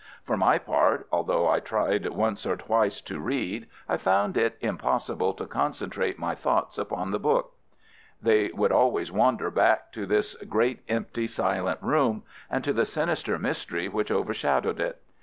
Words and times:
For 0.23 0.35
my 0.35 0.57
part, 0.57 1.07
although 1.11 1.47
I 1.47 1.59
tried 1.59 2.07
once 2.07 2.43
or 2.47 2.57
twice 2.57 3.01
to 3.01 3.19
read, 3.19 3.67
I 3.87 3.97
found 3.97 4.35
it 4.35 4.57
impossible 4.59 5.35
to 5.35 5.45
concentrate 5.45 6.17
my 6.17 6.33
thoughts 6.33 6.79
upon 6.79 7.11
the 7.11 7.19
book. 7.19 7.53
They 8.19 8.47
would 8.47 8.71
always 8.71 9.11
wander 9.11 9.51
back 9.51 9.91
to 9.91 10.07
this 10.07 10.33
great 10.49 10.79
empty 10.89 11.27
silent 11.27 11.83
room, 11.83 12.23
and 12.49 12.63
to 12.63 12.73
the 12.73 12.87
sinister 12.87 13.37
mystery 13.37 13.87
which 13.89 14.09
overshadowed 14.09 14.79
it. 14.79 14.99